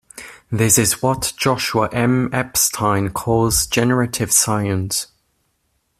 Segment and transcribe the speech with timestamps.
[0.51, 2.31] This is what Joshua M.
[2.33, 5.05] Epstein calls generative science.